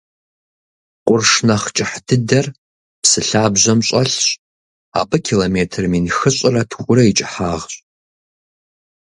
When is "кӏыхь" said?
1.75-1.97